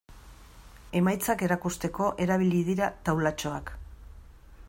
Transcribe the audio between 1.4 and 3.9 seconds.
erakusteko erabili dira taulatxoak.